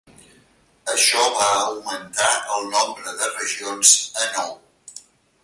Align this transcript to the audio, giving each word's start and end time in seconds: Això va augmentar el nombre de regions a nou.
Això 0.93 1.25
va 1.35 1.49
augmentar 1.57 2.31
el 2.57 2.67
nombre 2.73 3.15
de 3.21 3.31
regions 3.37 3.95
a 4.25 4.29
nou. 4.33 4.59